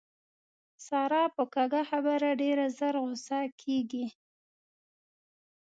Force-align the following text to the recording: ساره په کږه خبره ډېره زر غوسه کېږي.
ساره 0.85 1.23
په 1.35 1.43
کږه 1.53 1.81
خبره 1.89 2.29
ډېره 2.41 2.65
زر 2.77 2.95
غوسه 3.03 3.39
کېږي. 3.61 4.05